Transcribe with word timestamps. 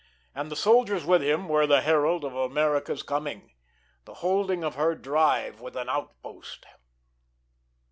And 0.33 0.49
the 0.51 0.55
soldiers 0.55 1.05
with 1.05 1.21
him 1.21 1.47
were 1.47 1.67
the 1.67 1.81
herald 1.81 2.25
of 2.25 2.33
America's 2.35 3.03
coming 3.03 3.51
the 4.05 4.15
holding 4.15 4.63
of 4.63 4.73
her 4.73 4.95
drive 4.95 5.59
with 5.61 5.75
an 5.75 5.89
outpost. 5.89 6.65